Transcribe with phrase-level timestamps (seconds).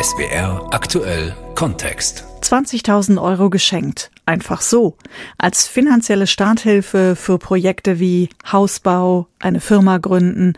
[0.00, 2.24] SWR aktuell Kontext.
[2.42, 4.10] 20.000 Euro geschenkt.
[4.26, 4.96] Einfach so.
[5.38, 10.54] Als finanzielle Starthilfe für Projekte wie Hausbau, eine Firma gründen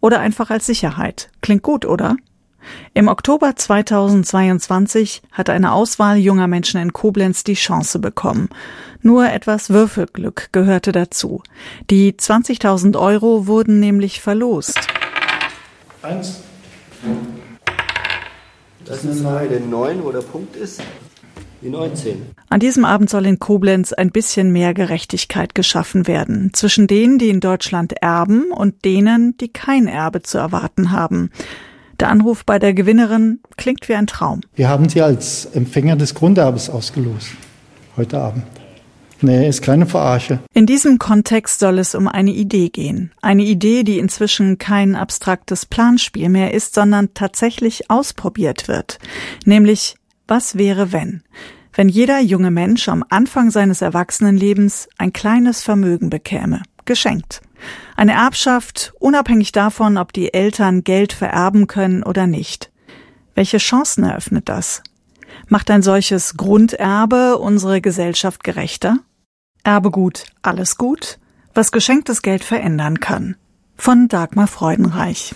[0.00, 1.30] oder einfach als Sicherheit.
[1.40, 2.16] Klingt gut, oder?
[2.94, 8.48] Im Oktober 2022 hat eine Auswahl junger Menschen in Koblenz die Chance bekommen.
[9.00, 11.42] Nur etwas Würfelglück gehörte dazu.
[11.90, 14.78] Die 20.000 Euro wurden nämlich verlost.
[16.02, 16.42] Eins.
[18.92, 20.82] Das ist eine Zahl, 9, wo der Punkt ist.
[21.62, 22.26] Die 19.
[22.50, 27.30] An diesem Abend soll in Koblenz ein bisschen mehr Gerechtigkeit geschaffen werden zwischen denen, die
[27.30, 31.30] in Deutschland erben und denen, die kein Erbe zu erwarten haben.
[32.00, 34.42] Der Anruf bei der Gewinnerin klingt wie ein Traum.
[34.56, 37.28] Wir haben sie als Empfänger des Grunderbes ausgelost.
[37.96, 38.44] Heute Abend.
[39.22, 40.40] Nee, ist keine Verarsche.
[40.52, 43.12] In diesem Kontext soll es um eine Idee gehen.
[43.22, 48.98] Eine Idee, die inzwischen kein abstraktes Planspiel mehr ist, sondern tatsächlich ausprobiert wird.
[49.44, 49.96] Nämlich,
[50.26, 51.22] was wäre wenn?
[51.72, 56.62] Wenn jeder junge Mensch am Anfang seines Erwachsenenlebens ein kleines Vermögen bekäme.
[56.84, 57.40] Geschenkt.
[57.96, 62.70] Eine Erbschaft, unabhängig davon, ob die Eltern Geld vererben können oder nicht.
[63.34, 64.82] Welche Chancen eröffnet das?
[65.48, 68.98] Macht ein solches Grunderbe unsere Gesellschaft gerechter?
[69.64, 71.18] Erbegut, alles gut,
[71.54, 73.36] was geschenktes Geld verändern kann.
[73.76, 75.34] Von Dagmar Freudenreich.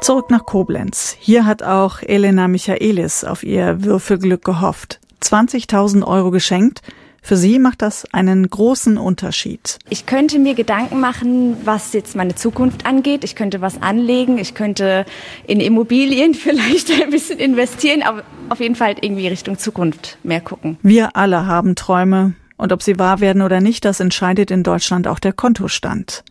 [0.00, 1.16] Zurück nach Koblenz.
[1.18, 5.00] Hier hat auch Elena Michaelis auf ihr Würfelglück gehofft.
[5.22, 6.82] 20.000 Euro geschenkt.
[7.20, 9.80] Für sie macht das einen großen Unterschied.
[9.90, 13.24] Ich könnte mir Gedanken machen, was jetzt meine Zukunft angeht.
[13.24, 14.38] Ich könnte was anlegen.
[14.38, 15.04] Ich könnte
[15.48, 20.78] in Immobilien vielleicht ein bisschen investieren, aber auf jeden Fall irgendwie Richtung Zukunft mehr gucken.
[20.82, 22.34] Wir alle haben Träume.
[22.58, 26.24] Und ob sie wahr werden oder nicht, das entscheidet in Deutschland auch der Kontostand.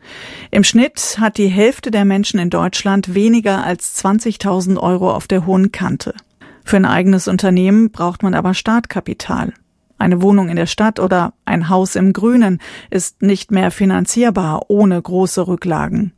[0.51, 5.45] Im Schnitt hat die Hälfte der Menschen in Deutschland weniger als 20.000 Euro auf der
[5.45, 6.13] hohen Kante.
[6.65, 9.53] Für ein eigenes Unternehmen braucht man aber Startkapital.
[9.97, 15.01] Eine Wohnung in der Stadt oder ein Haus im Grünen ist nicht mehr finanzierbar ohne
[15.01, 16.11] große Rücklagen.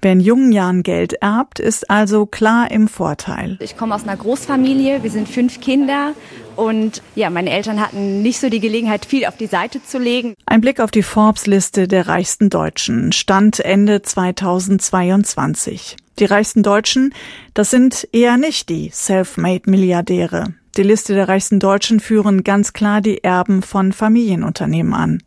[0.00, 3.58] Wer in jungen Jahren Geld erbt, ist also klar im Vorteil.
[3.60, 6.14] Ich komme aus einer Großfamilie, wir sind fünf Kinder
[6.54, 10.34] und ja, meine Eltern hatten nicht so die Gelegenheit, viel auf die Seite zu legen.
[10.46, 15.96] Ein Blick auf die Forbes-Liste der reichsten Deutschen stand Ende 2022.
[16.20, 17.12] Die reichsten Deutschen,
[17.54, 20.54] das sind eher nicht die Self-Made-Milliardäre.
[20.76, 25.22] Die Liste der reichsten Deutschen führen ganz klar die Erben von Familienunternehmen an.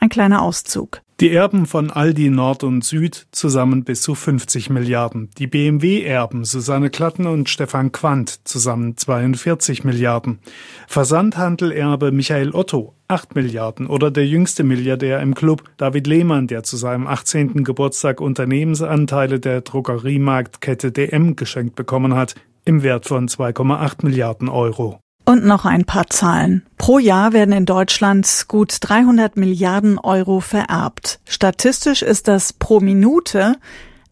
[0.00, 1.02] Ein kleiner Auszug.
[1.20, 5.30] Die Erben von Aldi Nord und Süd zusammen bis zu 50 Milliarden.
[5.38, 10.40] Die BMW-Erben Susanne Klatten und Stefan Quandt zusammen 42 Milliarden.
[10.88, 16.76] Versandhandelerbe Michael Otto 8 Milliarden oder der jüngste Milliardär im Club David Lehmann, der zu
[16.76, 17.62] seinem 18.
[17.62, 24.98] Geburtstag Unternehmensanteile der Drogeriemarktkette DM geschenkt bekommen hat, im Wert von 2,8 Milliarden Euro.
[25.26, 26.66] Und noch ein paar Zahlen.
[26.84, 31.18] Pro Jahr werden in Deutschland gut 300 Milliarden Euro vererbt.
[31.24, 33.56] Statistisch ist das pro Minute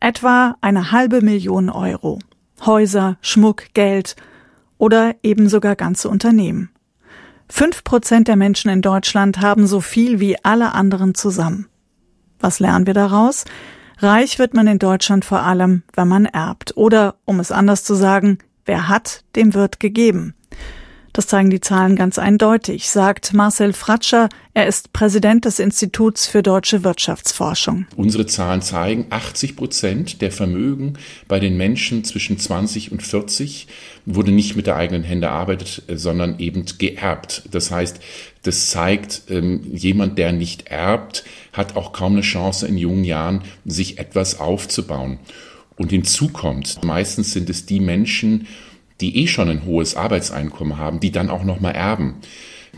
[0.01, 2.19] etwa eine halbe Million Euro.
[2.65, 4.17] Häuser, Schmuck, Geld
[4.79, 6.71] oder eben sogar ganze Unternehmen.
[7.47, 11.67] Fünf Prozent der Menschen in Deutschland haben so viel wie alle anderen zusammen.
[12.41, 13.45] Was lernen wir daraus?
[13.99, 16.75] Reich wird man in Deutschland vor allem, wenn man erbt.
[16.79, 20.35] Oder, um es anders zu sagen, wer hat, dem wird gegeben.
[21.13, 24.31] Das zeigen die Zahlen ganz eindeutig, sagt Marcel Fratscher.
[24.55, 27.87] Er ist Präsident des Instituts für deutsche Wirtschaftsforschung.
[27.97, 30.95] Unsere Zahlen zeigen, 80 Prozent der Vermögen
[31.29, 33.67] bei den Menschen zwischen 20 und 40
[34.07, 37.43] wurde nicht mit der eigenen Hände erarbeitet, sondern eben geerbt.
[37.51, 38.01] Das heißt,
[38.45, 43.43] das zeigt, ähm, jemand, der nicht erbt, hat auch kaum eine Chance in jungen Jahren,
[43.67, 45.19] sich etwas aufzubauen.
[45.77, 48.47] Und hinzu kommt, meistens sind es die Menschen,
[49.03, 52.15] die eh schon ein hohes Arbeitseinkommen haben, die dann auch nochmal erben.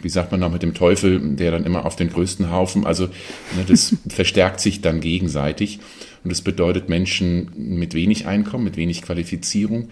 [0.02, 3.06] Wie sagt man noch mit dem Teufel, der dann immer auf den größten Haufen, also
[3.06, 5.78] ne, das verstärkt sich dann gegenseitig.
[6.24, 9.90] Und das bedeutet, Menschen mit wenig Einkommen, mit wenig Qualifizierung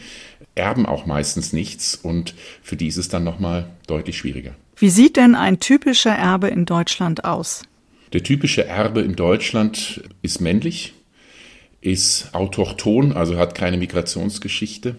[0.55, 4.55] erben auch meistens nichts und für die ist es dann nochmal deutlich schwieriger.
[4.77, 7.63] Wie sieht denn ein typischer Erbe in Deutschland aus?
[8.13, 10.93] Der typische Erbe in Deutschland ist männlich,
[11.81, 14.97] ist autochton, also hat keine Migrationsgeschichte,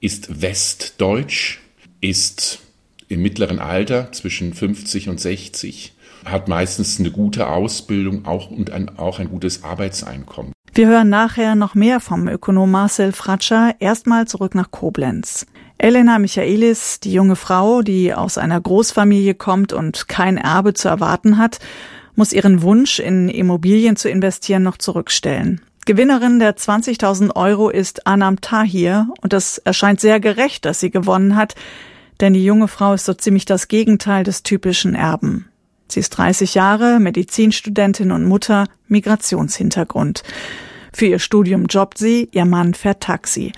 [0.00, 1.58] ist westdeutsch,
[2.00, 2.60] ist
[3.08, 5.92] im mittleren Alter zwischen 50 und 60,
[6.24, 10.52] hat meistens eine gute Ausbildung auch und ein, auch ein gutes Arbeitseinkommen.
[10.72, 13.74] Wir hören nachher noch mehr vom Ökonom Marcel Fratscher.
[13.80, 15.46] Erstmal zurück nach Koblenz.
[15.78, 21.38] Elena Michaelis, die junge Frau, die aus einer Großfamilie kommt und kein Erbe zu erwarten
[21.38, 21.58] hat,
[22.14, 25.60] muss ihren Wunsch, in Immobilien zu investieren, noch zurückstellen.
[25.90, 31.34] Gewinnerin der 20.000 Euro ist Anam Tahir und es erscheint sehr gerecht, dass sie gewonnen
[31.34, 31.56] hat,
[32.20, 35.48] denn die junge Frau ist so ziemlich das Gegenteil des typischen Erben.
[35.88, 40.22] Sie ist 30 Jahre, Medizinstudentin und Mutter, Migrationshintergrund.
[40.92, 43.50] Für ihr Studium jobbt sie, ihr Mann fährt Taxi.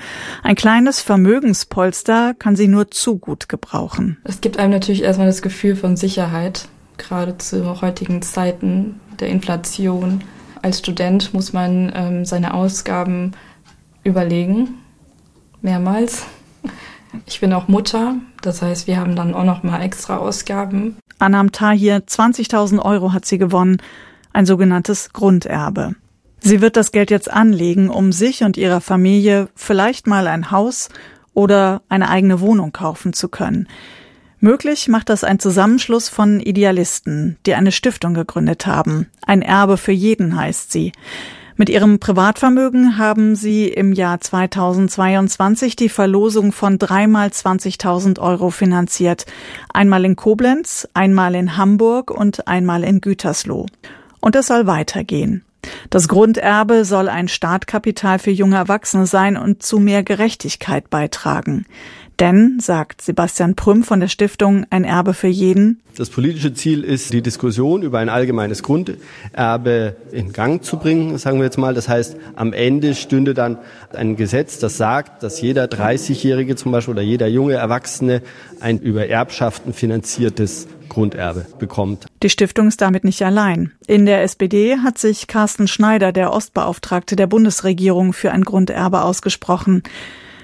[0.43, 4.17] Ein kleines Vermögenspolster kann sie nur zu gut gebrauchen.
[4.25, 10.23] Es gibt einem natürlich erstmal das Gefühl von Sicherheit, gerade zu heutigen Zeiten der Inflation.
[10.63, 13.33] Als Student muss man ähm, seine Ausgaben
[14.05, 14.79] überlegen,
[15.61, 16.25] mehrmals.
[17.27, 20.97] Ich bin auch Mutter, das heißt, wir haben dann auch noch mal extra Ausgaben.
[21.19, 23.79] Anam Tahir, 20.000 Euro hat sie gewonnen,
[24.33, 25.95] ein sogenanntes Grunderbe.
[26.41, 30.89] Sie wird das Geld jetzt anlegen, um sich und ihrer Familie vielleicht mal ein Haus
[31.35, 33.69] oder eine eigene Wohnung kaufen zu können.
[34.45, 39.07] Möglich macht das ein Zusammenschluss von Idealisten, die eine Stiftung gegründet haben.
[39.25, 40.91] Ein Erbe für jeden heißt sie.
[41.55, 49.27] Mit ihrem Privatvermögen haben sie im Jahr 2022 die Verlosung von dreimal 20.000 Euro finanziert.
[49.73, 53.67] Einmal in Koblenz, einmal in Hamburg und einmal in Gütersloh.
[54.19, 55.45] Und es soll weitergehen.
[55.91, 61.67] Das Grunderbe soll ein Startkapital für junge Erwachsene sein und zu mehr Gerechtigkeit beitragen.
[62.21, 67.13] Denn, sagt Sebastian Prüm von der Stiftung Ein Erbe für jeden, das politische Ziel ist,
[67.13, 71.75] die Diskussion über ein allgemeines Grunderbe in Gang zu bringen, sagen wir jetzt mal.
[71.75, 73.59] Das heißt, am Ende stünde dann
[73.93, 78.23] ein Gesetz, das sagt, dass jeder 30-Jährige zum Beispiel oder jeder junge Erwachsene
[78.61, 82.07] ein über Erbschaften finanziertes Grunderbe bekommt.
[82.23, 83.73] Die Stiftung ist damit nicht allein.
[83.87, 89.83] In der SPD hat sich Carsten Schneider, der Ostbeauftragte der Bundesregierung, für ein Grunderbe ausgesprochen.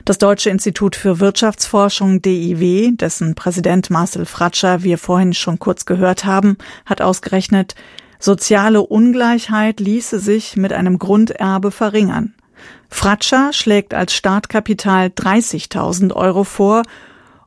[0.09, 6.25] Das Deutsche Institut für Wirtschaftsforschung DIW, dessen Präsident Marcel Fratscher wir vorhin schon kurz gehört
[6.25, 6.57] haben,
[6.87, 7.75] hat ausgerechnet,
[8.19, 12.33] soziale Ungleichheit ließe sich mit einem Grunderbe verringern.
[12.89, 16.85] Fratscher schlägt als Startkapital 30.000 Euro vor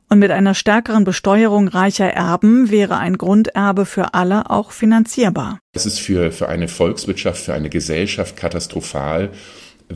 [0.08, 5.58] und mit einer stärkeren Besteuerung reicher Erben wäre ein Grunderbe für alle auch finanzierbar.
[5.72, 9.32] Es ist für, für eine Volkswirtschaft, für eine Gesellschaft katastrophal,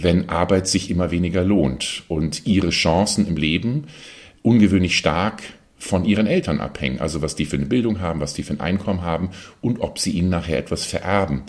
[0.03, 3.85] wenn Arbeit sich immer weniger lohnt und ihre Chancen im Leben
[4.43, 5.43] ungewöhnlich stark
[5.79, 7.01] von ihren Eltern abhängen.
[7.01, 9.99] Also was die für eine Bildung haben, was die für ein Einkommen haben und ob
[9.99, 11.43] sie ihnen nachher etwas vererben.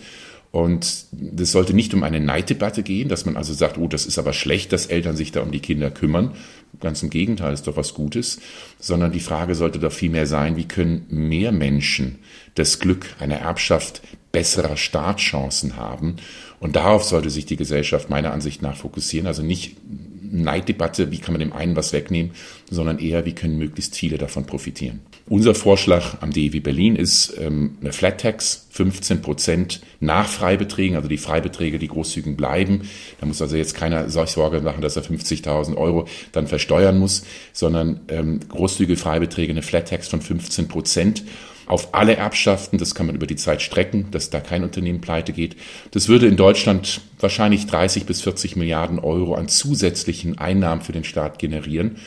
[0.51, 4.17] Und das sollte nicht um eine Neiddebatte gehen, dass man also sagt, oh, das ist
[4.17, 6.31] aber schlecht, dass Eltern sich da um die Kinder kümmern.
[6.79, 8.39] Ganz im Gegenteil, ist doch was Gutes.
[8.79, 12.19] Sondern die Frage sollte doch vielmehr sein, wie können mehr Menschen
[12.55, 14.01] das Glück einer Erbschaft
[14.37, 16.17] besserer Startchancen haben
[16.59, 19.25] und darauf sollte sich die Gesellschaft meiner Ansicht nach fokussieren.
[19.25, 19.77] Also nicht
[20.21, 22.33] Neiddebatte, wie kann man dem einen was wegnehmen,
[22.69, 24.99] sondern eher, wie können möglichst viele davon profitieren.
[25.27, 31.09] Unser Vorschlag am DEW Berlin ist ähm, eine Flat Tax, 15 Prozent nach Freibeträgen, also
[31.09, 32.81] die Freibeträge, die großzügig bleiben.
[33.19, 37.23] Da muss also jetzt keiner Sorge machen, dass er 50.000 Euro dann versteuern muss,
[37.53, 41.23] sondern ähm, großzügige Freibeträge, eine Flat Tax von 15 Prozent
[41.67, 42.79] auf alle Erbschaften.
[42.79, 45.55] Das kann man über die Zeit strecken, dass da kein Unternehmen pleite geht.
[45.91, 51.03] Das würde in Deutschland wahrscheinlich 30 bis 40 Milliarden Euro an zusätzlichen Einnahmen für den
[51.03, 51.97] Staat generieren.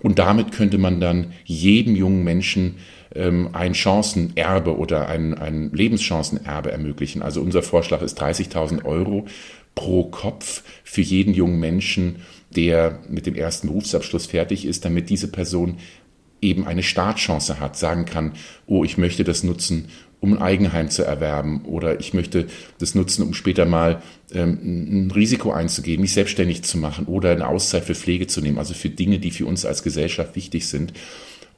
[0.00, 2.76] Und damit könnte man dann jedem jungen Menschen
[3.14, 7.22] ähm, ein Chancenerbe oder ein, ein Lebenschancenerbe ermöglichen.
[7.22, 9.26] Also unser Vorschlag ist 30.000 Euro
[9.74, 12.16] pro Kopf für jeden jungen Menschen,
[12.54, 15.78] der mit dem ersten Berufsabschluss fertig ist, damit diese Person
[16.44, 18.32] eben eine Startchance hat, sagen kann,
[18.66, 19.88] oh, ich möchte das nutzen,
[20.20, 22.46] um ein Eigenheim zu erwerben oder ich möchte
[22.78, 24.00] das nutzen, um später mal
[24.32, 28.58] ähm, ein Risiko einzugehen, mich selbstständig zu machen oder eine Auszeit für Pflege zu nehmen,
[28.58, 30.94] also für Dinge, die für uns als Gesellschaft wichtig sind.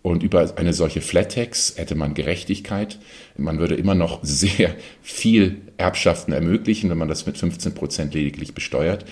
[0.06, 3.00] Und über eine solche Flat Tax hätte man Gerechtigkeit.
[3.36, 8.54] Man würde immer noch sehr viel Erbschaften ermöglichen, wenn man das mit 15 Prozent lediglich
[8.54, 9.04] besteuert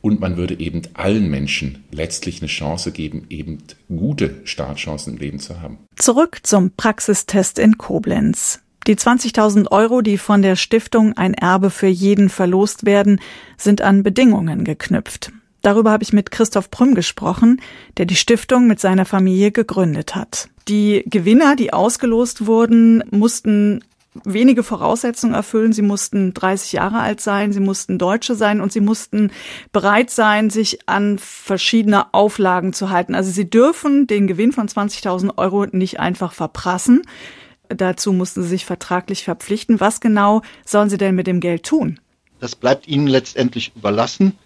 [0.00, 5.38] und man würde eben allen Menschen letztlich eine Chance geben, eben gute Startchancen im Leben
[5.38, 5.78] zu haben.
[5.94, 8.58] Zurück zum Praxistest in Koblenz.
[8.88, 13.20] Die 20.000 Euro, die von der Stiftung ein Erbe für jeden verlost werden,
[13.56, 15.30] sind an Bedingungen geknüpft.
[15.62, 17.60] Darüber habe ich mit Christoph Prüm gesprochen,
[17.96, 20.48] der die Stiftung mit seiner Familie gegründet hat.
[20.68, 23.82] Die Gewinner, die ausgelost wurden, mussten
[24.24, 25.72] wenige Voraussetzungen erfüllen.
[25.72, 29.30] Sie mussten 30 Jahre alt sein, sie mussten Deutsche sein und sie mussten
[29.72, 33.14] bereit sein, sich an verschiedene Auflagen zu halten.
[33.14, 37.02] Also sie dürfen den Gewinn von 20.000 Euro nicht einfach verprassen.
[37.68, 39.78] Dazu mussten sie sich vertraglich verpflichten.
[39.78, 42.00] Was genau sollen sie denn mit dem Geld tun?
[42.40, 44.36] Das bleibt ihnen letztendlich überlassen.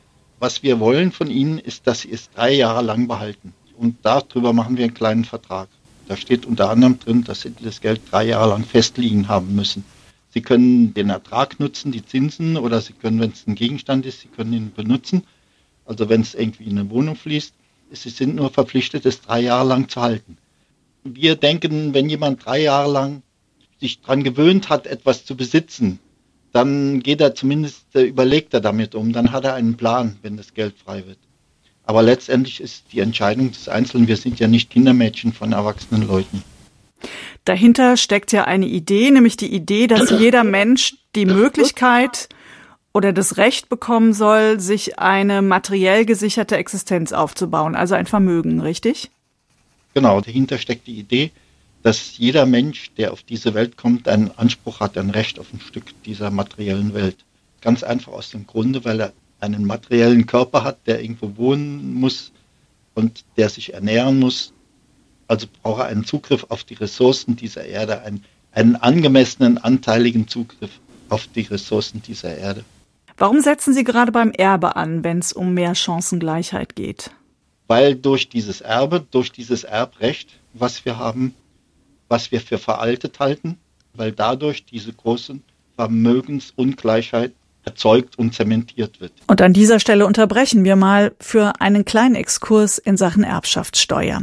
[0.44, 3.54] Was wir wollen von ihnen ist, dass sie es drei Jahre lang behalten.
[3.78, 5.70] Und darüber machen wir einen kleinen Vertrag.
[6.06, 9.86] Da steht unter anderem drin, dass sie das Geld drei Jahre lang festliegen haben müssen.
[10.28, 14.20] Sie können den Ertrag nutzen, die Zinsen, oder Sie können, wenn es ein Gegenstand ist,
[14.20, 15.22] Sie können ihn benutzen.
[15.86, 17.54] Also wenn es irgendwie in eine Wohnung fließt,
[17.92, 20.36] Sie sind nur verpflichtet, es drei Jahre lang zu halten.
[21.04, 23.22] Wir denken, wenn jemand drei Jahre lang
[23.80, 26.00] sich daran gewöhnt hat, etwas zu besitzen,
[26.54, 30.36] dann geht er zumindest, äh, überlegt er damit um, dann hat er einen Plan, wenn
[30.36, 31.18] das Geld frei wird.
[31.82, 36.44] Aber letztendlich ist die Entscheidung des Einzelnen, wir sind ja nicht Kindermädchen von erwachsenen Leuten.
[37.44, 42.28] Dahinter steckt ja eine Idee, nämlich die Idee, dass jeder Mensch die Möglichkeit
[42.92, 49.10] oder das Recht bekommen soll, sich eine materiell gesicherte Existenz aufzubauen, also ein Vermögen, richtig?
[49.92, 51.32] Genau, dahinter steckt die Idee,
[51.84, 55.60] dass jeder Mensch, der auf diese Welt kommt, einen Anspruch hat, ein Recht auf ein
[55.60, 57.18] Stück dieser materiellen Welt.
[57.60, 62.32] Ganz einfach aus dem Grunde, weil er einen materiellen Körper hat, der irgendwo wohnen muss
[62.94, 64.54] und der sich ernähren muss.
[65.28, 70.80] Also braucht er einen Zugriff auf die Ressourcen dieser Erde, einen, einen angemessenen, anteiligen Zugriff
[71.10, 72.64] auf die Ressourcen dieser Erde.
[73.18, 77.10] Warum setzen Sie gerade beim Erbe an, wenn es um mehr Chancengleichheit geht?
[77.66, 81.34] Weil durch dieses Erbe, durch dieses Erbrecht, was wir haben,
[82.14, 83.58] was wir für veraltet halten,
[83.92, 85.40] weil dadurch diese große
[85.74, 87.32] Vermögensungleichheit
[87.64, 89.12] erzeugt und zementiert wird.
[89.26, 94.22] Und an dieser Stelle unterbrechen wir mal für einen kleinen Exkurs in Sachen Erbschaftssteuer.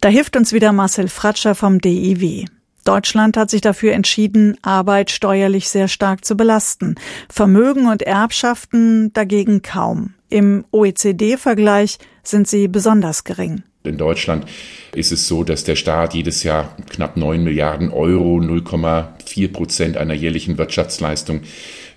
[0.00, 2.44] Da hilft uns wieder Marcel Fratscher vom DIW.
[2.84, 6.94] Deutschland hat sich dafür entschieden, Arbeit steuerlich sehr stark zu belasten,
[7.28, 10.14] Vermögen und Erbschaften dagegen kaum.
[10.28, 13.64] Im OECD-Vergleich sind sie besonders gering.
[13.86, 14.46] In Deutschland
[14.94, 20.14] ist es so, dass der Staat jedes Jahr knapp 9 Milliarden Euro, 0,4 Prozent einer
[20.14, 21.42] jährlichen Wirtschaftsleistung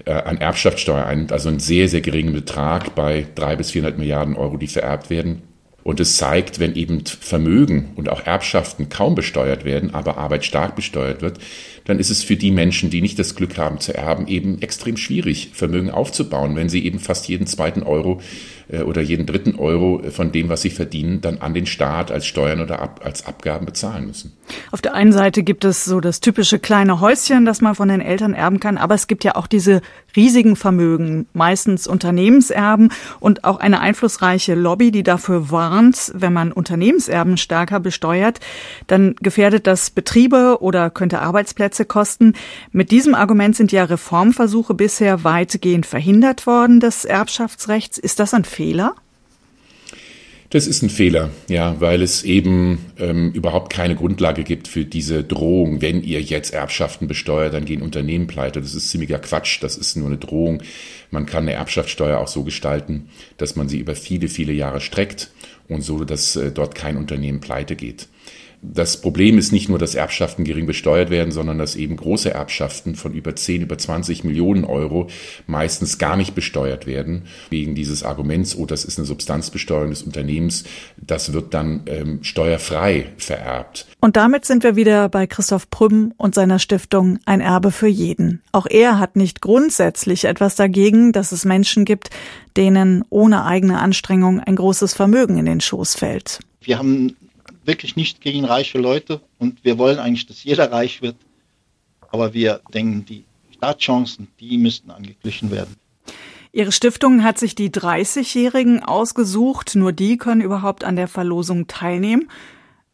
[0.03, 4.35] äh, an Erbschaftssteuer einnimmt, also einen sehr, sehr geringen Betrag bei 300 bis 400 Milliarden
[4.35, 5.43] Euro, die vererbt werden.
[5.83, 10.75] Und es zeigt, wenn eben Vermögen und auch Erbschaften kaum besteuert werden, aber Arbeit stark
[10.75, 11.39] besteuert wird,
[11.87, 14.97] dann ist es für die Menschen, die nicht das Glück haben zu erben, eben extrem
[14.97, 18.19] schwierig, Vermögen aufzubauen, wenn sie eben fast jeden zweiten Euro
[18.69, 22.25] äh, oder jeden dritten Euro von dem, was sie verdienen, dann an den Staat als
[22.25, 24.33] Steuern oder ab, als Abgaben bezahlen müssen.
[24.71, 28.01] Auf der einen Seite gibt es so das typische kleine Häuschen, das man von den
[28.01, 29.81] Eltern erben kann, aber es gibt ja auch diese
[30.15, 37.37] riesigen Vermögen, meistens Unternehmenserben und auch eine einflussreiche Lobby, die dafür warnt, wenn man Unternehmenserben
[37.37, 38.39] stärker besteuert,
[38.87, 42.33] dann gefährdet das Betriebe oder könnte Arbeitsplätze kosten.
[42.71, 47.97] Mit diesem Argument sind ja Reformversuche bisher weitgehend verhindert worden des Erbschaftsrechts.
[47.97, 48.95] Ist das ein Fehler?
[50.49, 55.21] Das ist ein Fehler, ja, weil es eben ähm, überhaupt keine Grundlage gibt für diese
[55.21, 55.81] Drohung.
[55.81, 58.61] Wenn ihr jetzt Erbschaften besteuert, dann gehen Unternehmen pleite.
[58.61, 59.61] Das ist ziemlicher Quatsch.
[59.61, 60.63] Das ist nur eine Drohung.
[61.11, 65.31] Man kann eine Erbschaftssteuer auch so gestalten, dass man sie über viele, viele Jahre streckt
[65.67, 68.07] und so, dass äh, dort kein Unternehmen pleite geht.
[68.61, 72.95] Das Problem ist nicht nur, dass Erbschaften gering besteuert werden, sondern dass eben große Erbschaften
[72.95, 75.09] von über 10, über 20 Millionen Euro
[75.45, 80.63] meistens gar nicht besteuert werden, wegen dieses Arguments, oh, das ist eine Substanzbesteuerung des Unternehmens,
[80.97, 83.85] das wird dann ähm, steuerfrei vererbt.
[83.99, 88.41] Und damit sind wir wieder bei Christoph Prüm und seiner Stiftung Ein Erbe für jeden.
[88.51, 92.09] Auch er hat nicht grundsätzlich etwas dagegen, dass es Menschen gibt,
[92.55, 96.39] denen ohne eigene Anstrengung ein großes Vermögen in den Schoß fällt.
[96.61, 97.15] Wir haben
[97.67, 101.17] wirklich nicht gegen reiche Leute und wir wollen eigentlich, dass jeder reich wird.
[102.09, 105.75] Aber wir denken, die Startchancen, die müssten angeglichen werden.
[106.53, 109.75] Ihre Stiftung hat sich die 30-Jährigen ausgesucht.
[109.75, 112.29] Nur die können überhaupt an der Verlosung teilnehmen.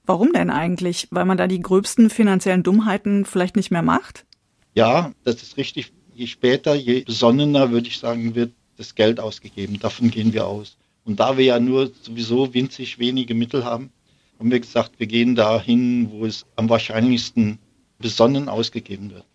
[0.06, 1.08] Warum denn eigentlich?
[1.12, 4.25] Weil man da die gröbsten finanziellen Dummheiten vielleicht nicht mehr macht?
[4.74, 5.94] Ja, das ist richtig.
[6.13, 9.80] Je später, je besonnener, würde ich sagen, wird das Geld ausgegeben.
[9.80, 10.75] Davon gehen wir aus.
[11.06, 13.92] Und da wir ja nur sowieso winzig wenige Mittel haben,
[14.39, 17.59] haben wir gesagt, wir gehen dahin, wo es am wahrscheinlichsten
[17.99, 19.25] besonnen ausgegeben wird.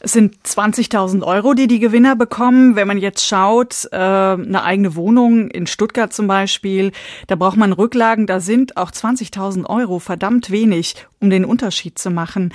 [0.00, 2.76] Es sind 20.000 Euro, die die Gewinner bekommen.
[2.76, 6.92] Wenn man jetzt schaut, äh, eine eigene Wohnung in Stuttgart zum Beispiel,
[7.26, 8.26] da braucht man Rücklagen.
[8.26, 12.52] Da sind auch 20.000 Euro verdammt wenig, um den Unterschied zu machen.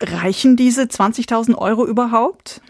[0.00, 2.60] Reichen diese 20.000 Euro überhaupt?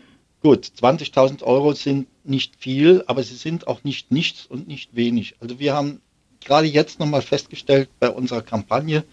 [0.43, 5.37] Gut, 20.000 Euro sind nicht viel, aber sie sind auch nicht nichts und nicht wenig.
[5.41, 6.03] Also wir haben
[6.45, 9.05] gerade jetzt nochmal festgestellt bei unserer Kampagne,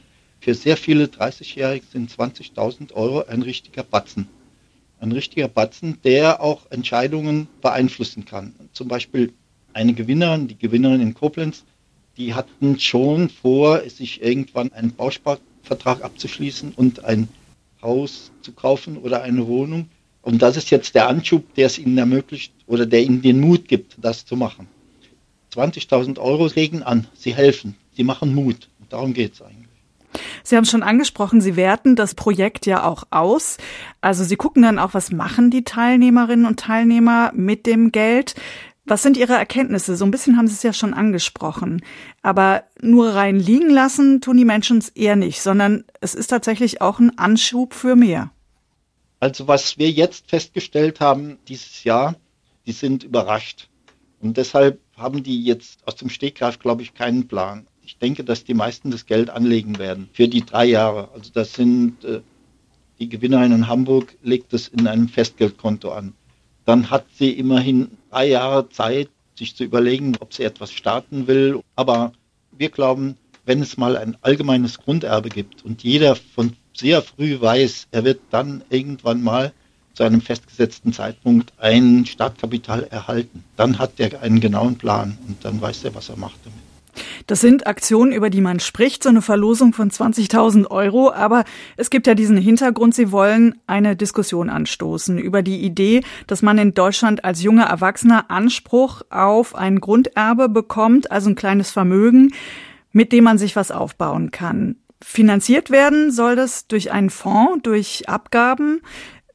[0.41, 4.27] für sehr viele 30-Jährige sind 20.000 Euro ein richtiger Batzen.
[5.01, 8.55] Ein richtiger Batzen, der auch Entscheidungen beeinflussen kann.
[8.73, 9.33] Zum Beispiel
[9.73, 11.63] eine Gewinnerin, die Gewinnerin in Koblenz,
[12.17, 17.27] die hatten schon vor, sich irgendwann einen Bausparvertrag abzuschließen und ein
[17.81, 19.89] Haus zu kaufen oder eine Wohnung.
[20.21, 23.67] Und das ist jetzt der Anschub, der es ihnen ermöglicht oder der ihnen den Mut
[23.67, 24.67] gibt, das zu machen.
[25.53, 28.69] 20.000 Euro regen an, sie helfen, sie machen Mut.
[28.79, 29.69] Und darum geht es eigentlich.
[30.43, 33.57] Sie haben schon angesprochen, Sie werten das Projekt ja auch aus.
[34.01, 38.35] Also Sie gucken dann auch, was machen die Teilnehmerinnen und Teilnehmer mit dem Geld.
[38.85, 39.95] Was sind Ihre Erkenntnisse?
[39.95, 41.83] So ein bisschen haben Sie es ja schon angesprochen.
[42.23, 46.81] Aber nur rein liegen lassen tun die Menschen es eher nicht, sondern es ist tatsächlich
[46.81, 48.31] auch ein Anschub für mehr.
[49.19, 52.15] Also was wir jetzt festgestellt haben dieses Jahr,
[52.65, 53.69] die sind überrascht.
[54.21, 57.67] Und deshalb haben die jetzt aus dem Stegreif, glaube ich, keinen Plan.
[57.83, 61.09] Ich denke, dass die meisten das Geld anlegen werden für die drei Jahre.
[61.13, 62.21] Also das sind äh,
[62.99, 66.13] die Gewinnerin in Hamburg legt es in einem Festgeldkonto an
[66.69, 71.61] dann hat sie immerhin drei Jahre Zeit, sich zu überlegen, ob sie etwas starten will.
[71.75, 72.11] Aber
[72.55, 77.87] wir glauben, wenn es mal ein allgemeines Grunderbe gibt und jeder von sehr früh weiß,
[77.89, 79.51] er wird dann irgendwann mal
[79.99, 85.59] zu einem festgesetzten Zeitpunkt ein Startkapital erhalten, dann hat er einen genauen Plan und dann
[85.59, 86.57] weiß er, was er macht damit.
[87.27, 91.11] Das sind Aktionen, über die man spricht, so eine Verlosung von 20.000 Euro.
[91.11, 91.43] Aber
[91.75, 96.57] es gibt ja diesen Hintergrund, Sie wollen eine Diskussion anstoßen über die Idee, dass man
[96.57, 102.31] in Deutschland als junger Erwachsener Anspruch auf ein Grunderbe bekommt, also ein kleines Vermögen,
[102.93, 104.77] mit dem man sich was aufbauen kann.
[105.01, 108.81] Finanziert werden soll das durch einen Fonds, durch Abgaben.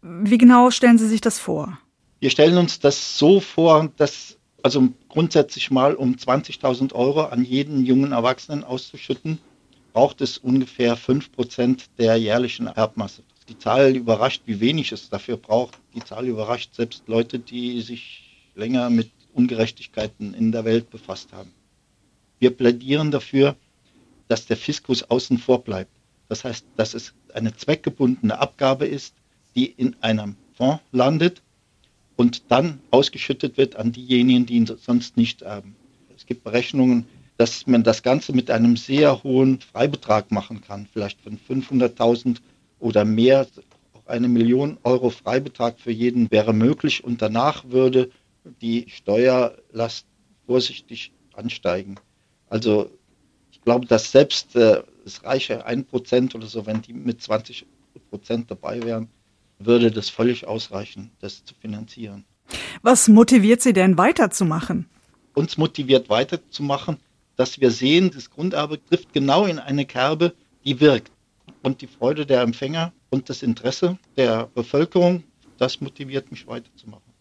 [0.07, 1.79] Wie genau stellen Sie sich das vor?
[2.21, 7.87] Wir stellen uns das so vor, dass also grundsätzlich mal um 20.000 Euro an jeden
[7.87, 9.39] jungen Erwachsenen auszuschütten,
[9.95, 13.23] braucht es ungefähr 5% der jährlichen Erbmasse.
[13.49, 15.79] Die Zahl überrascht, wie wenig es dafür braucht.
[15.95, 21.53] Die Zahl überrascht selbst Leute, die sich länger mit Ungerechtigkeiten in der Welt befasst haben.
[22.39, 23.57] Wir plädieren dafür,
[24.29, 25.93] dass der Fiskus außen vor bleibt.
[26.29, 29.15] Das heißt, dass es eine zweckgebundene Abgabe ist,
[29.55, 31.43] die in einem Fonds landet
[32.17, 35.75] und dann ausgeschüttet wird an diejenigen, die ihn sonst nicht erben.
[36.17, 37.07] Es gibt Berechnungen,
[37.37, 42.37] dass man das Ganze mit einem sehr hohen Freibetrag machen kann, vielleicht von 500.000
[42.79, 43.47] oder mehr.
[43.93, 48.11] Auch eine Million Euro Freibetrag für jeden wäre möglich und danach würde
[48.61, 50.07] die Steuerlast
[50.47, 51.97] vorsichtig ansteigen.
[52.49, 52.91] Also
[53.51, 57.67] ich glaube, dass selbst äh, es reiche ein Prozent oder so, wenn die mit 20
[58.11, 59.09] Prozent dabei wären,
[59.59, 62.25] würde das völlig ausreichen, das zu finanzieren.
[62.83, 64.87] Was motiviert Sie denn weiterzumachen?
[65.35, 66.99] Uns motiviert weiterzumachen,
[67.37, 71.11] dass wir sehen, das Grunderbe trifft genau in eine Kerbe, die wirkt.
[71.63, 75.25] Und die Freude der Empfänger und das Interesse der Bevölkerung,
[75.59, 77.13] das motiviert mich weiterzumachen.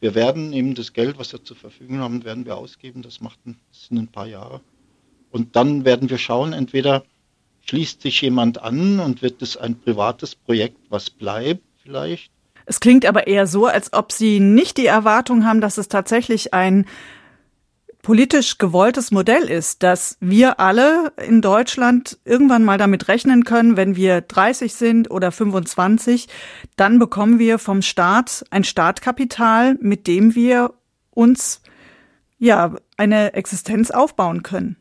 [0.00, 3.02] Wir werden eben das Geld, was wir zur Verfügung haben, werden wir ausgeben.
[3.02, 4.60] Das macht ein, das sind ein paar Jahre.
[5.30, 7.04] Und dann werden wir schauen, entweder
[7.66, 12.30] schließt sich jemand an und wird es ein privates Projekt, was bleibt, vielleicht.
[12.66, 16.54] Es klingt aber eher so, als ob Sie nicht die Erwartung haben, dass es tatsächlich
[16.54, 16.86] ein
[18.02, 23.96] politisch gewolltes Modell ist, dass wir alle in Deutschland irgendwann mal damit rechnen können, wenn
[23.96, 26.28] wir 30 sind oder 25,
[26.76, 30.72] dann bekommen wir vom Staat ein Startkapital, mit dem wir
[31.10, 31.60] uns
[32.38, 34.76] ja eine Existenz aufbauen können.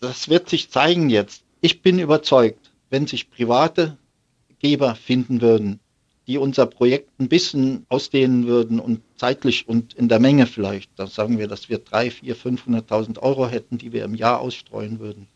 [0.00, 1.44] Das wird sich zeigen jetzt.
[1.60, 3.96] Ich bin überzeugt, wenn sich private
[4.64, 5.78] Geber finden würden,
[6.26, 11.06] die unser Projekt ein bisschen ausdehnen würden und zeitlich und in der Menge vielleicht, da
[11.06, 15.26] sagen wir, dass wir drei, vier, 500.000 Euro hätten, die wir im Jahr ausstreuen würden,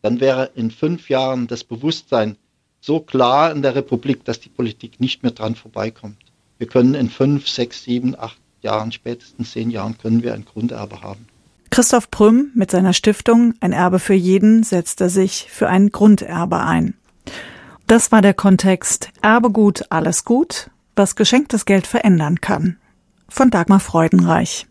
[0.00, 2.36] dann wäre in fünf Jahren das Bewusstsein
[2.80, 6.22] so klar in der Republik, dass die Politik nicht mehr dran vorbeikommt.
[6.58, 11.02] Wir können in fünf, sechs, sieben, acht Jahren, spätestens zehn Jahren, können wir ein Grunderbe
[11.02, 11.26] haben.
[11.70, 16.60] Christoph Prüm mit seiner Stiftung Ein Erbe für jeden setzt er sich für ein Grunderbe
[16.60, 16.94] ein.
[17.88, 22.76] Das war der Kontext Erbegut, alles gut, was geschenktes Geld verändern kann.
[23.30, 24.66] Von Dagmar Freudenreich.